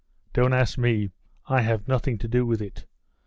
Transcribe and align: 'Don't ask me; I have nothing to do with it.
'Don't 0.33 0.51
ask 0.51 0.79
me; 0.79 1.11
I 1.45 1.61
have 1.61 1.87
nothing 1.87 2.17
to 2.17 2.27
do 2.27 2.43
with 2.43 2.59
it. 2.59 2.87